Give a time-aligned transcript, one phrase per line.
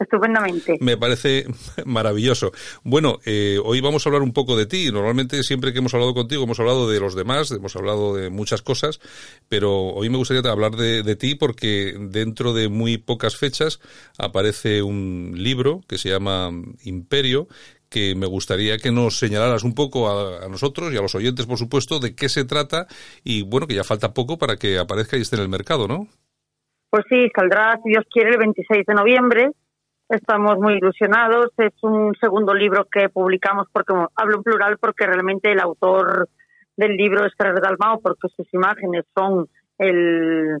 [0.00, 0.78] Estupendamente.
[0.80, 1.44] Me parece
[1.84, 2.52] maravilloso.
[2.82, 4.90] Bueno, eh, hoy vamos a hablar un poco de ti.
[4.90, 8.62] Normalmente siempre que hemos hablado contigo hemos hablado de los demás, hemos hablado de muchas
[8.62, 8.98] cosas,
[9.50, 13.78] pero hoy me gustaría hablar de, de ti porque dentro de muy pocas fechas
[14.16, 16.50] aparece un libro que se llama
[16.82, 17.46] Imperio,
[17.90, 21.44] que me gustaría que nos señalaras un poco a, a, nosotros y a los oyentes,
[21.44, 22.86] por supuesto, de qué se trata
[23.22, 26.08] y bueno, que ya falta poco para que aparezca y esté en el mercado, ¿no?
[26.88, 29.50] Pues sí, saldrá, si Dios quiere, el 26 de noviembre.
[30.10, 31.52] Estamos muy ilusionados.
[31.56, 36.28] Es un segundo libro que publicamos porque hablo en plural porque realmente el autor
[36.76, 40.58] del libro es Ferrer Dalmao porque sus imágenes son el,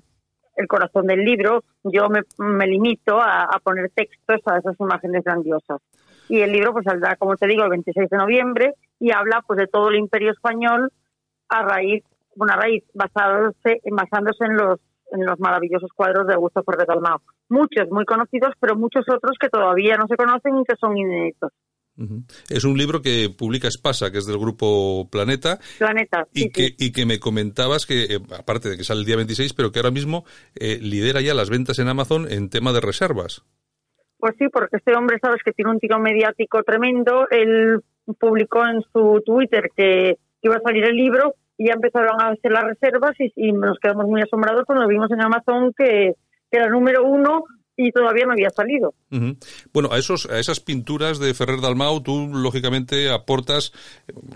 [0.54, 1.64] el corazón del libro.
[1.82, 5.80] Yo me, limito a, a, poner textos a esas imágenes grandiosas.
[6.28, 9.58] Y el libro pues saldrá, como te digo, el 26 de noviembre y habla pues
[9.58, 10.92] de todo el imperio español
[11.48, 12.04] a raíz,
[12.36, 14.78] una raíz basándose, basándose en los
[15.10, 17.20] en los maravillosos cuadros de Augusto Ferrer Dalmao.
[17.50, 21.52] Muchos muy conocidos, pero muchos otros que todavía no se conocen y que son inéditos.
[21.98, 22.24] Uh -huh.
[22.48, 25.58] Es un libro que publica Espasa, que es del grupo Planeta.
[25.78, 26.74] Planeta, y sí, que, sí.
[26.78, 29.80] Y que me comentabas que, eh, aparte de que sale el día 26, pero que
[29.80, 33.44] ahora mismo eh, lidera ya las ventas en Amazon en tema de reservas.
[34.16, 37.26] Pues sí, porque este hombre, sabes, que tiene un tiro mediático tremendo.
[37.30, 37.80] Él
[38.18, 42.52] publicó en su Twitter que iba a salir el libro y ya empezaron a hacer
[42.52, 46.14] las reservas y, y nos quedamos muy asombrados cuando vimos en Amazon que,
[46.50, 47.44] que era número uno
[47.80, 48.94] y todavía no había salido.
[49.10, 49.36] Uh -huh.
[49.72, 53.72] Bueno, a esos a esas pinturas de Ferrer Dalmau tú lógicamente aportas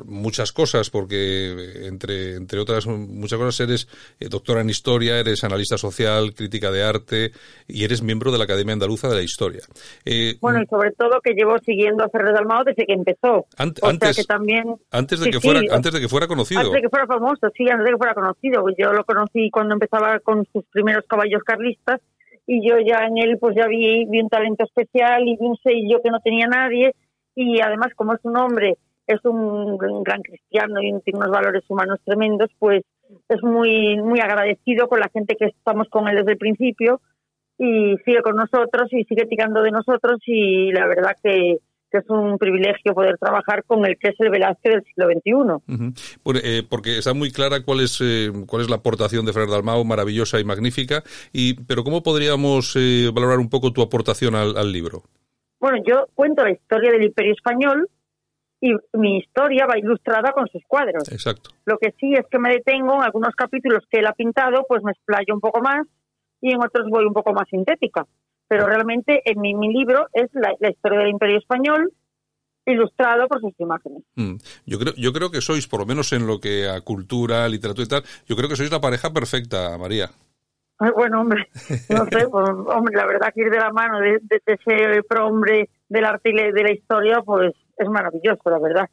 [0.04, 3.88] muchas cosas porque entre entre otras muchas cosas eres
[4.18, 7.32] eh, doctora en historia, eres analista social, crítica de arte
[7.68, 9.62] y eres miembro de la Academia Andaluza de la Historia.
[10.04, 13.46] Eh, bueno, y sobre todo que llevo siguiendo a Ferrer Dalmau desde que empezó.
[13.58, 16.08] An o antes, sea que también antes de sí, que fuera sí, antes de que
[16.08, 16.60] fuera conocido.
[16.60, 18.64] Antes de que fuera famoso, sí, antes de que fuera conocido.
[18.78, 22.00] Yo lo conocí cuando empezaba con sus primeros caballos carlistas
[22.46, 25.56] y yo ya en él pues ya vi, vi un talento especial y vi un
[25.56, 26.94] sello que no tenía nadie.
[27.34, 32.00] Y además como es un hombre, es un gran cristiano y tiene unos valores humanos
[32.04, 32.82] tremendos, pues
[33.28, 37.00] es muy muy agradecido con la gente que estamos con él desde el principio
[37.58, 41.58] y sigue con nosotros y sigue tirando de nosotros y la verdad que
[41.94, 45.32] que es un privilegio poder trabajar con el que es el Velázquez del siglo XXI.
[45.32, 46.18] Uh -huh.
[46.24, 49.50] Por, eh, porque está muy clara cuál es eh, cuál es la aportación de Ferrer
[49.50, 51.04] Dalmau, maravillosa y magnífica.
[51.32, 55.04] Y pero cómo podríamos eh, valorar un poco tu aportación al, al, libro.
[55.60, 57.88] Bueno, yo cuento la historia del Imperio español
[58.60, 61.12] y mi historia va ilustrada con sus cuadros.
[61.12, 61.50] Exacto.
[61.64, 64.82] Lo que sí es que me detengo en algunos capítulos que él ha pintado, pues
[64.82, 65.86] me explayo un poco más
[66.40, 68.04] y en otros voy un poco más sintética
[68.48, 71.92] pero realmente en mi, mi libro es la, la, historia del Imperio Español
[72.66, 74.02] ilustrado por sus imágenes.
[74.14, 74.36] Mm.
[74.66, 77.84] Yo creo, yo creo que sois, por lo menos en lo que a cultura, literatura
[77.84, 80.10] y tal, yo creo que sois la pareja perfecta, María.
[80.78, 81.48] Ay, bueno, hombre,
[81.88, 85.20] no sé, pues, hombre, la verdad que ir de la mano de, de, de ese
[85.20, 88.88] hombre del arte y de la historia, pues es maravilloso, la verdad.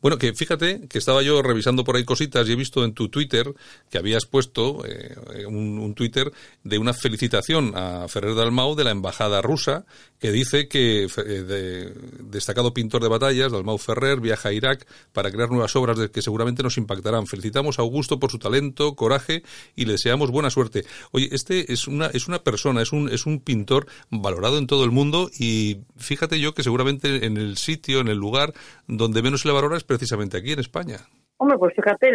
[0.00, 3.08] Bueno, que fíjate que estaba yo revisando por ahí cositas y he visto en tu
[3.08, 3.52] Twitter
[3.90, 6.32] que habías puesto eh, un, un, Twitter
[6.62, 9.84] de una felicitación a Ferrer Dalmau de la embajada rusa
[10.22, 15.32] que dice que eh, de, destacado pintor de batallas, Dalmau Ferrer, viaja a Irak para
[15.32, 17.26] crear nuevas obras de que seguramente nos impactarán.
[17.26, 19.42] Felicitamos a Augusto por su talento, coraje
[19.74, 20.84] y le deseamos buena suerte.
[21.10, 24.84] Oye, este es una es una persona, es un es un pintor valorado en todo
[24.84, 28.54] el mundo y fíjate yo que seguramente en el sitio en el lugar
[28.86, 30.96] donde menos se le valora es precisamente aquí en España.
[31.36, 32.10] Hombre, pues fíjate,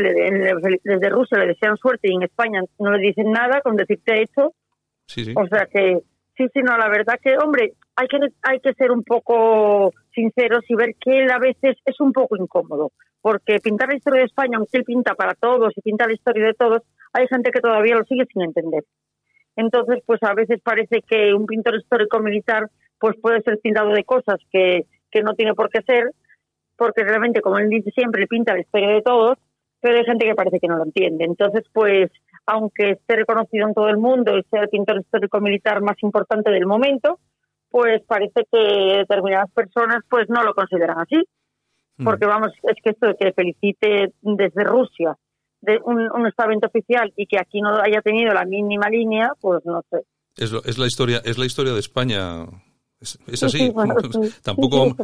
[0.84, 4.54] desde Rusia le desean suerte y en España no le dicen nada con decirte esto.
[5.06, 5.34] Sí, sí.
[5.36, 6.00] O sea que,
[6.38, 10.64] sí, sí, no, la verdad que, hombre, hay que, hay que ser un poco sinceros
[10.70, 12.92] y ver que él a veces es un poco incómodo.
[13.22, 16.46] Porque pintar la historia de España, aunque él pinta para todos y pinta la historia
[16.46, 16.82] de todos,
[17.14, 18.84] hay gente que todavía lo sigue sin entender.
[19.56, 22.70] Entonces, pues a veces parece que un pintor histórico militar
[23.00, 26.12] pues puede ser pintado de cosas que que no tiene por qué ser,
[26.78, 29.38] porque realmente, como él dice siempre, pinta la historia de todos,
[29.80, 31.26] pero hay gente que parece que no lo entiende.
[31.26, 32.12] Entonces, pues,
[32.46, 36.52] aunque esté reconocido en todo el mundo y sea el pintor histórico militar más importante
[36.52, 37.20] del momento,
[37.70, 41.24] pues parece que determinadas personas pues no lo consideran así.
[42.04, 45.18] Porque vamos, es que esto de que felicite desde Rusia
[45.62, 49.66] de un, un estamento oficial y que aquí no haya tenido la mínima línea, pues
[49.66, 50.04] no sé.
[50.38, 52.46] Es, es la historia, es la historia de España.
[53.00, 53.72] Es, así.
[54.42, 54.96] tampoco,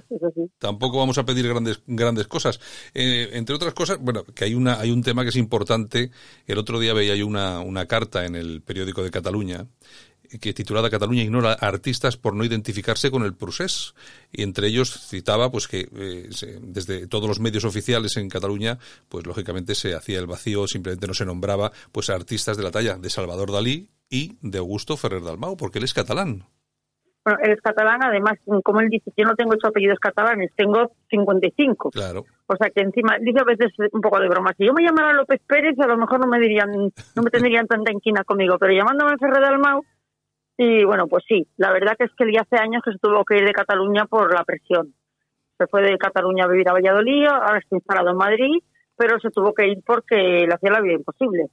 [0.58, 2.60] tampoco vamos a pedir grandes, grandes cosas.
[2.94, 6.10] Eh, entre otras cosas, bueno, que hay una, hay un tema que es importante.
[6.48, 9.68] El otro día veía yo una, una carta en el periódico de Cataluña
[10.40, 13.94] que titulada Cataluña ignora artistas por no identificarse con el procés
[14.32, 16.30] y entre ellos citaba pues que eh,
[16.62, 18.80] desde todos los medios oficiales en Cataluña
[19.10, 22.72] pues lógicamente se hacía el vacío simplemente no se nombraba pues a artistas de la
[22.72, 26.48] talla de Salvador Dalí y de Augusto Ferrer Dalmau porque él es catalán
[27.24, 28.34] bueno, él es catalán, además,
[28.64, 31.92] como él dice, yo no tengo ocho apellidos catalanes, tengo 55.
[31.92, 32.26] Claro.
[32.48, 35.14] O sea que encima, dice a veces un poco de broma, si yo me llamara
[35.14, 38.74] López Pérez, a lo mejor no me dirían, no me tendrían tanta inquina conmigo, pero
[38.74, 39.84] llamándome Ferrer Dalmau,
[40.58, 43.00] y bueno, pues sí, la verdad que es que él ya hace años que se
[43.00, 44.94] tuvo que ir de Cataluña por la presión.
[45.58, 48.64] Se fue de Cataluña a vivir a Valladolid, ahora está instalado en Madrid,
[48.96, 51.48] pero se tuvo que ir porque le hacía la vida imposible.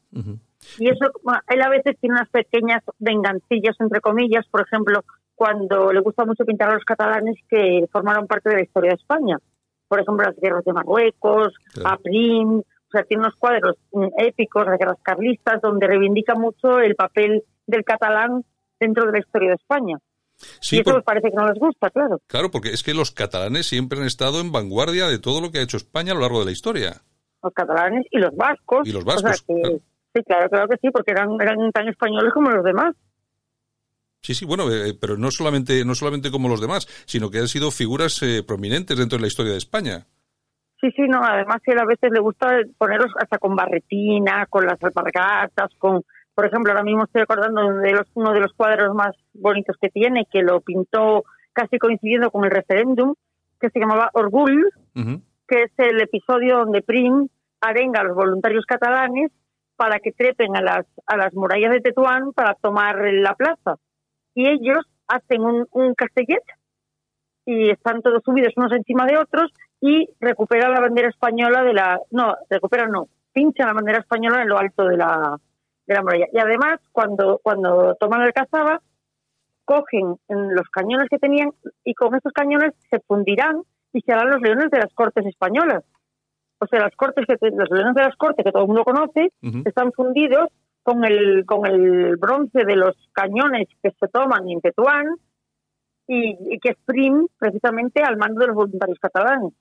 [0.78, 1.06] Y eso,
[1.48, 5.04] él a veces tiene unas pequeñas vengancillas, entre comillas, por ejemplo,
[5.40, 8.96] cuando le gusta mucho pintar a los catalanes que formaron parte de la historia de
[8.96, 9.38] España.
[9.88, 11.54] Por ejemplo, las guerras de Marruecos,
[12.02, 16.94] Prim, o sea, tiene unos cuadros mm, épicos, las guerras carlistas, donde reivindica mucho el
[16.94, 18.44] papel del catalán
[18.78, 19.96] dentro de la historia de España.
[20.60, 22.20] Sí, y eso me parece que no les gusta, claro.
[22.26, 25.60] Claro, porque es que los catalanes siempre han estado en vanguardia de todo lo que
[25.60, 27.00] ha hecho España a lo largo de la historia.
[27.42, 28.86] Los catalanes y los vascos.
[28.86, 29.42] Y los vascos.
[29.46, 32.94] Sí, claro, claro que sí, porque eran, eran tan españoles como los demás.
[34.22, 37.48] Sí, sí, bueno, eh, pero no solamente, no solamente como los demás, sino que han
[37.48, 40.06] sido figuras eh, prominentes dentro de la historia de España.
[40.80, 44.82] Sí, sí, no, además que a veces le gusta ponerlos hasta con barretina, con las
[44.82, 46.02] alpargatas, con,
[46.34, 49.88] por ejemplo, ahora mismo estoy acordando de los, uno de los cuadros más bonitos que
[49.88, 53.14] tiene, que lo pintó casi coincidiendo con el referéndum,
[53.58, 54.70] que se llamaba Orgul,
[55.46, 57.28] que es el episodio donde Prim
[57.60, 59.32] arenga a los voluntarios catalanes
[59.76, 63.76] para que trepen a las, a las murallas de Tetuán para tomar la plaza
[64.40, 66.42] y ellos hacen un, un castellet
[67.44, 72.00] y están todos subidos unos encima de otros y recuperan la bandera española de la...
[72.10, 75.36] No, recuperan no, pinchan la bandera española en lo alto de la,
[75.86, 76.26] de la muralla.
[76.32, 78.80] Y además, cuando, cuando toman el cazaba,
[79.64, 81.50] cogen los cañones que tenían
[81.84, 85.84] y con estos cañones se fundirán y se harán los leones de las cortes españolas.
[86.60, 89.32] O sea, las cortes que los leones de las cortes que todo el mundo conoce
[89.64, 90.48] están fundidos
[90.90, 95.06] con el, con el bronce de los cañones que se toman en Tetuán
[96.12, 99.52] y, que es PRIM precisamente al mando de los voluntarios catalanes.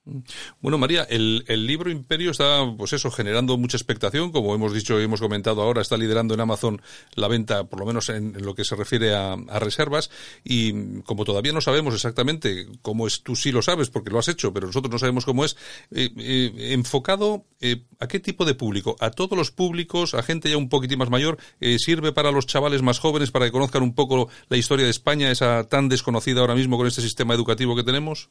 [0.59, 4.99] Bueno, María, el, el, libro Imperio está, pues eso, generando mucha expectación, como hemos dicho
[4.99, 6.81] y hemos comentado ahora, está liderando en Amazon
[7.13, 10.09] la venta, por lo menos en, lo que se refiere a, reservas,
[10.43, 14.27] y como todavía no sabemos exactamente cómo es, tú sí lo sabes porque lo has
[14.27, 15.55] hecho, pero nosotros no sabemos cómo es,
[15.91, 20.49] eh, eh, enfocado eh, a qué tipo de público, a todos los públicos, a gente
[20.49, 21.37] ya un poquitín más mayor,
[21.77, 25.29] sirve para los chavales más jóvenes para que conozcan un poco la historia de España,
[25.29, 28.29] esa tan desconocida ahora mismo con este sistema educativo que tenemos?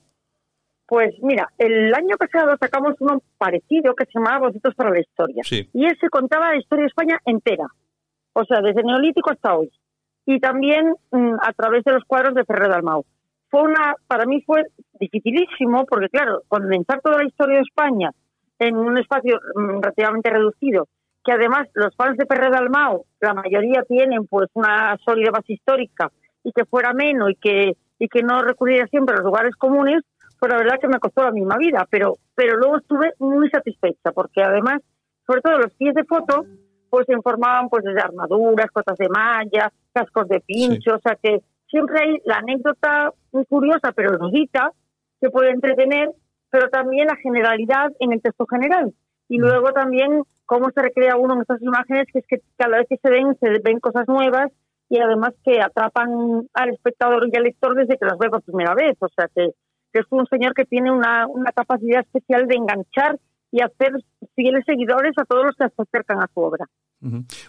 [0.88, 5.43] Pues mira, el año pasado sacamos uno parecido que se llamaba Bocetos para la Historia.
[5.50, 7.66] Y ese contaba la historia de España entera.
[8.32, 9.70] O sea, desde el Neolítico hasta hoy.
[10.25, 13.05] Y también mm, a través de los cuadros de Ferrer Dalmau.
[13.50, 14.62] Fue una, para mí fue
[14.99, 18.10] dificilísimo porque, claro, condensar toda la historia de España
[18.58, 20.88] en un espacio mm, relativamente reducido,
[21.22, 26.10] que además los fans de Ferrer Dalmau, la mayoría tienen pues una sólida base histórica
[26.43, 30.02] y que fuera menos y que y que no recurriera siempre a los lugares comunes,
[30.38, 34.12] pues la verdad que me costó la misma vida, pero, pero luego estuve muy satisfecha,
[34.12, 34.81] porque además,
[35.26, 36.46] sobre todo los pies de foto,
[36.90, 41.40] pues se informaban pues desde armaduras, cotas de malla, cascos de pincho, o sea que
[41.69, 44.72] siempre hay la anécdota muy curiosa pero erudita
[45.20, 46.10] que puede entretener,
[46.50, 48.94] pero también la generalidad en el texto general.
[49.28, 49.43] Y mm.
[49.43, 52.96] luego también cómo se recrea uno en estas imágenes, que es que cada vez que
[52.96, 54.50] se ven, se ven cosas nuevas
[54.88, 58.74] y además que atrapan al espectador y al lector desde que las ve por primera
[58.74, 58.96] vez.
[59.00, 59.50] O sea, que,
[59.92, 63.18] es un señor que tiene una, una capacidad especial de enganchar
[63.50, 63.92] y hacer
[64.34, 66.66] fieles seguidores a todos los que se acercan a su obra.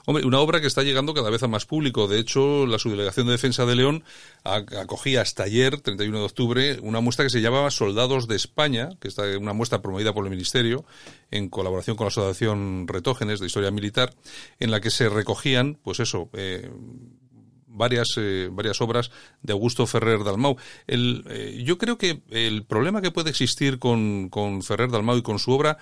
[0.06, 2.08] Hombre, una obra que está llegando cada vez a más público.
[2.08, 4.04] De hecho, la Subdelegación de Defensa de León
[4.44, 9.08] acogía hasta ayer, 31 de octubre, una muestra que se llamaba Soldados de España, que
[9.08, 10.86] está una muestra promovida por el Ministerio
[11.32, 14.14] en colaboración con la Asociación Retógenes de Historia Militar,
[14.60, 16.70] en la que se recogían, pues eso, eh,
[17.80, 19.10] varias, eh, varias obras
[19.42, 20.58] de Augusto Ferrer Dalmau.
[20.86, 25.24] El, eh, yo creo que el problema que puede existir con, con Ferrer Dalmau y
[25.24, 25.78] con su obra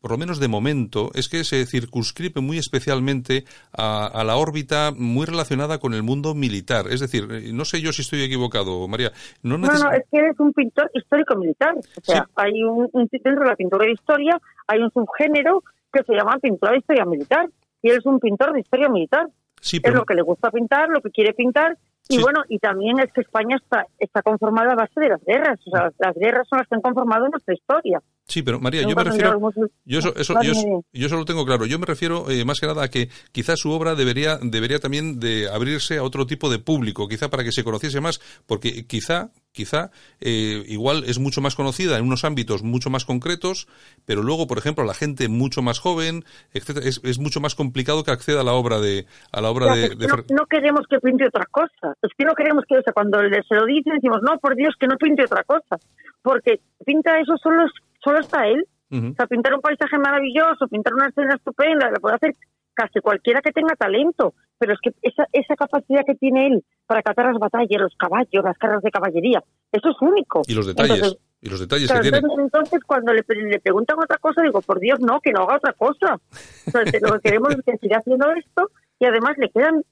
[0.00, 3.44] por lo menos de momento, es que se circunscribe muy especialmente
[3.76, 6.86] a, la órbita muy relacionada con el mundo militar.
[6.88, 9.10] Es decir, eh, no sé yo si estoy equivocado, María.
[9.42, 11.74] No, no, es que eres un pintor histórico-militar.
[11.76, 16.14] O sea, hay un, dentro de la pintura de historia hay un subgénero que se
[16.14, 17.48] llama Pintura de Historia Militar.
[17.82, 19.28] Y él es un pintor de historia militar.
[19.60, 21.76] Sí, Es lo que le gusta pintar, lo que quiere pintar.
[22.08, 22.22] Y Sí.
[22.22, 25.58] bueno, y también es que España está, está conformada a base de las guerras.
[25.66, 28.00] O sea, las guerras son las que han conformado nuestra historia.
[28.28, 29.40] Sí, pero María, yo me refiero,
[29.86, 30.52] yo eso, eso, yo,
[30.92, 31.64] eso lo tengo claro.
[31.64, 35.18] Yo me refiero eh, más que nada a que quizás su obra debería, debería también
[35.18, 39.30] de abrirse a otro tipo de público, quizá para que se conociese más, porque quizá,
[39.50, 43.66] quizá eh, igual es mucho más conocida en unos ámbitos mucho más concretos,
[44.04, 48.04] pero luego, por ejemplo, la gente mucho más joven, etcétera, es, es mucho más complicado
[48.04, 50.44] que acceda a la obra de, a la obra Ya, de, es que de no,
[50.44, 51.96] queremos que pinte otra cosa.
[52.02, 54.74] Es que no queremos que, o sea, cuando se lo dicen, decimos, no, por Dios,
[54.78, 55.78] que no pinte otra cosa.
[56.22, 57.64] Porque pinta eso solo,
[58.02, 58.66] solo está él.
[58.90, 59.08] Ujú.
[59.08, 62.32] O sea, pintar un paisaje maravilloso, pintar una escena estupenda, lo puede hacer
[62.74, 64.34] casi cualquiera que tenga talento.
[64.58, 68.42] Pero es que esa, esa capacidad que tiene él para catar las batallas, los caballos,
[68.42, 70.42] las cargas de caballería, eso es único.
[70.46, 72.18] y los detalles, Entonces, y los detalles Claro, que tiene.
[72.18, 75.56] entonces, entonces, cuando le, le preguntan otra cosa, digo, por Dios, no, que no haga
[75.56, 76.18] otra cosa.
[76.66, 79.82] Entonces, lo que queremos es que siga haciendo esto y además le quedan,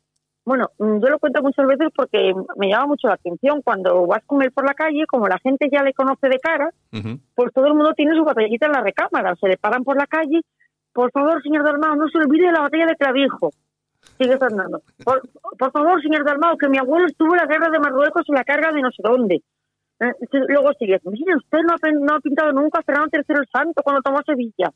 [0.46, 3.62] bueno, mm, yo lo cuento muchas veces porque me llama mucho la atención.
[3.62, 6.70] Cuando vas con él por la calle, como la gente ya le conoce de cara,
[7.34, 9.34] pues todo el mundo tiene su batallita en la recámara.
[9.34, 10.40] Se le paran por la calle,
[10.92, 13.50] por favor, señor Dalmao, no se olvide de la batalla de Clavijo.
[14.18, 14.82] Sigue andando.
[15.04, 15.20] Por,
[15.58, 18.44] por favor, señor Dalmao, que mi abuelo estuvo en la guerra de Marruecos en la
[18.44, 19.42] carga de no sé dónde.
[19.98, 20.12] Eh,
[20.48, 23.82] luego sigue, mire, usted no ha, no ha pintado nunca a Fernando III el Santo
[23.82, 24.70] cuando tomó Sevilla.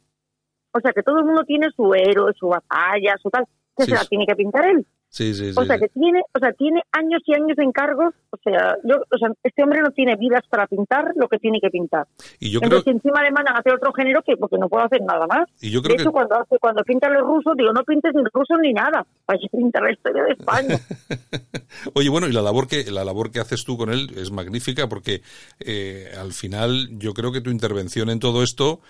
[0.73, 3.45] O sea, que todo el mundo tiene su héroe, su batalla, su tal,
[3.77, 4.85] que Sí, se la tiene que pintar él.
[5.11, 5.55] Sí, sí, sí.
[5.59, 8.15] O sea, que tiene, o sea, tiene años y años de encargos.
[8.31, 11.59] O sea, yo, o sea, este hombre no tiene vidas para pintar lo que tiene
[11.61, 12.07] que pintar.
[12.39, 14.85] Y yo creo, Entonces, encima le mandan a hacer otro género que porque no puedo
[14.85, 15.49] hacer nada más.
[15.61, 18.15] y yo De creo que hecho, cuando hace, cuando pinta los rusos, digo, no pintes
[18.15, 19.05] ni rusos ni nada.
[19.27, 20.79] Vaya a pintar la historia de España.
[21.95, 24.89] Oye, bueno, y la labor que la labor que haces tú con él es magnífica
[24.89, 25.23] porque
[25.59, 28.81] eh, al final yo creo que tu intervención en todo esto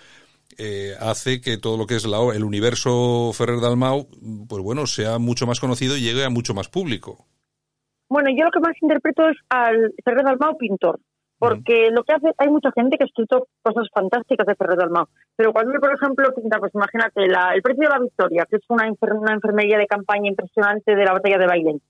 [0.57, 4.07] eh, hace que todo lo que es la, el universo Ferrer Dalmau,
[4.47, 7.25] pues bueno, sea mucho más conocido y llegue a mucho más público.
[8.09, 10.99] Bueno, yo lo que más interpreto es al Ferrer Dalmau pintor,
[11.39, 15.05] porque lo que hace, hay mucha gente que ha escrito cosas fantásticas de Ferrer Dalmau,
[15.35, 18.57] pero cuando él, por ejemplo, pinta, pues imagínate, la- el precio de la victoria, que
[18.57, 21.81] es una, enfer- una enfermería de campaña impresionante de la batalla de Bailén,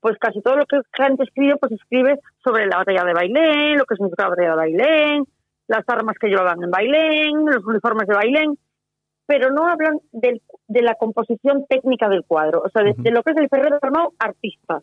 [0.00, 3.84] pues casi todo lo que gente escribe, pues escribe sobre la batalla de Bailén, lo
[3.84, 5.24] que significa la batalla de Bailén,
[5.70, 8.58] las armas que llevaban en Bailén, los uniformes de Bailén,
[9.26, 13.30] pero no hablan del- de la composición técnica del cuadro, o sea, de, lo que
[13.32, 14.82] es el Ferrer Dalmau artista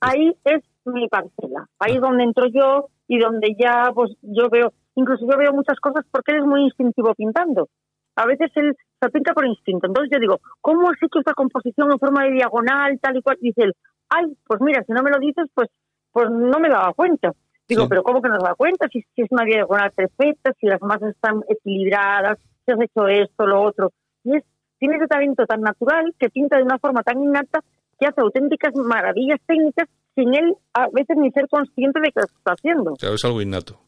[0.00, 4.72] ahí es mi parcela, ahí es donde entro yo y donde ya pues yo veo,
[4.96, 7.68] incluso yo veo muchas cosas porque él es muy instintivo pintando.
[8.16, 9.86] A veces él se pinta por instinto.
[9.86, 13.38] Entonces yo digo, ¿cómo has hecho esta composición en forma de diagonal, tal y cual?
[13.40, 13.72] Dice él,
[14.10, 15.68] ay, pues mira, si no me lo dices, pues
[16.12, 17.30] pues no me daba cuenta.
[17.74, 17.88] Digo, Sí.
[17.88, 18.86] pero ¿cómo que no se da cuenta?
[18.92, 23.46] Si, si es una diagonal perfecta, si las masas están equilibradas, si has hecho esto,
[23.46, 23.90] lo otro.
[24.24, 24.44] Y es,
[24.78, 27.60] tiene ese talento tan natural que pinta de una forma tan innata
[27.98, 32.26] que hace auténticas maravillas técnicas sin él a veces ni ser consciente de que lo
[32.26, 32.94] está haciendo.
[32.94, 33.78] Claro, es algo innato.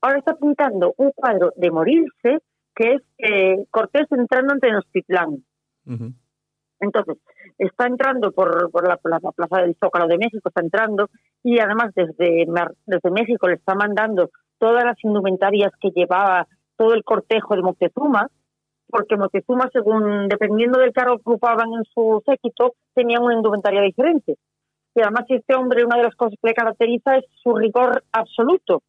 [0.00, 2.38] Ahora está pintando un cuadro de morirse
[2.76, 5.44] que es eh, Cortés entrando en Tenochtitlán.
[5.86, 6.12] Ujú.
[6.80, 7.16] Entonces,
[7.58, 11.08] está entrando por, por la, plaza del Zócalo de México, está entrando,
[11.42, 12.46] y además desde,
[12.86, 18.28] desde México le está mandando todas las indumentarias que llevaba todo el cortejo de Moctezuma,
[18.88, 24.36] porque Moctezuma, según, dependiendo del cargo que ocupaban en su séquito, tenían una indumentaria diferente.
[24.94, 28.82] Y además este hombre, una de las cosas que le caracteriza es su rigor absoluto.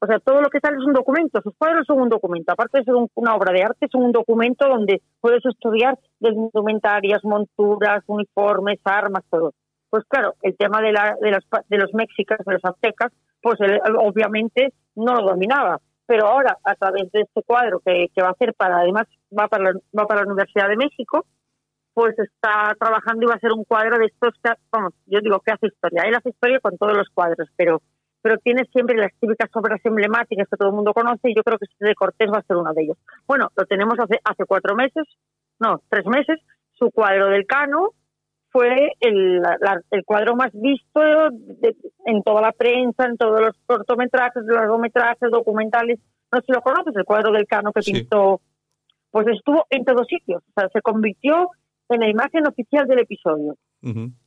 [0.00, 2.52] O sea, todo lo que sale es un documento, sus cuadros son un documento.
[2.52, 6.36] Aparte de ser un- una obra de arte, son un documento donde puedes estudiar desde
[6.36, 9.52] indumentarias, monturas, uniformes, armas, todo.
[9.88, 13.58] Pues claro, el tema de, la, de, las, de los mexicas, de los aztecas, pues
[13.98, 15.78] obviamente no lo dominaba.
[16.06, 19.06] Pero ahora, a través de este cuadro que, que va a hacer para, además,
[19.38, 21.24] va para, la, va para la Universidad de México,
[21.94, 24.34] pues está trabajando y va a ser un cuadro de estos,
[24.70, 26.02] vamos, yo digo que hace historia.
[26.02, 27.80] Él hace historia con todos los cuadros, pero
[28.24, 31.58] pero tiene siempre las típicas obras emblemáticas que todo el mundo conoce y yo creo
[31.58, 32.96] que este de Cortés va a ser uno de ellos.
[33.28, 35.04] Bueno, lo tenemos hace, hace cuatro meses,
[35.60, 36.40] no, tres meses,
[36.72, 37.90] su cuadro del Cano
[38.50, 41.00] fue el, la- el cuadro más visto
[41.60, 41.76] de-
[42.06, 46.00] en toda la prensa, en todos los cortometrajes, largometrajes, documentales.
[46.32, 47.92] No sé si lo conoces, el cuadro del Cano que Sí.
[47.92, 48.40] pintó,
[49.10, 51.50] pues estuvo en todos sitios, o sea, se convirtió
[51.90, 53.54] en la imagen oficial del episodio.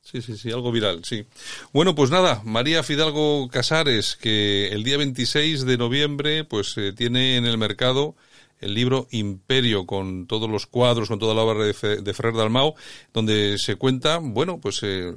[0.02, 1.26] Sí, sí, sí, algo viral, sí.
[1.72, 7.36] Bueno, pues nada, María Fidalgo Casares, que el día 26 de noviembre, pues eh, tiene
[7.36, 8.14] en el mercado
[8.60, 12.34] el libro Imperio, con todos los cuadros, con toda la obra de, Fe- de Ferrer
[12.34, 12.74] Dalmau,
[13.12, 15.12] donde se cuenta, bueno, pues eh,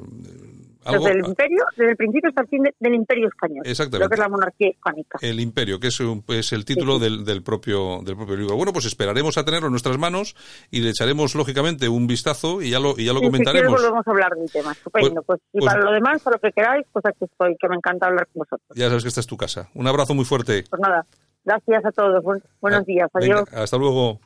[0.86, 3.64] desde el imperio, desde el principio hasta el fin del imperio español.
[3.66, 4.06] Exactamente.
[4.06, 5.20] Lo que es la monarquía hispánica.
[5.22, 8.56] El imperio, que es, es el título Del, del, propio, del propio libro.
[8.56, 10.36] Bueno, pues esperaremos a tenerlo en nuestras manos
[10.72, 13.80] y le echaremos, lógicamente, un vistazo y ya lo, y ya lo comentaremos.
[13.80, 14.72] Si volvemos a hablar del tema.
[14.72, 15.22] Estupendo.
[15.24, 17.70] Pues, pues y pues para lo demás, para lo que queráis, pues aquí estoy, que
[17.70, 18.70] me encanta hablar con vosotros.
[18.76, 19.70] Ya sabes que esta es tu casa.
[19.74, 20.64] Un abrazo muy fuerte.
[20.70, 21.06] Pues nada,
[21.44, 22.24] gracias a todos.
[22.60, 23.10] buenos días.
[23.14, 23.46] Adiós.
[23.46, 24.20] Venga, hasta luego.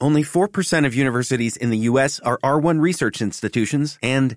[0.00, 2.20] Only 4% of universities in the U.S.
[2.20, 4.36] are R1 research institutions, and